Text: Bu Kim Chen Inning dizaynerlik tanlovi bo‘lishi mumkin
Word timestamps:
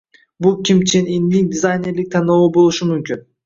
Bu 0.45 0.63
Kim 0.69 0.79
Chen 0.93 1.05
Inning 1.17 1.53
dizaynerlik 1.53 2.11
tanlovi 2.17 2.53
bo‘lishi 2.61 2.93
mumkin 2.93 3.27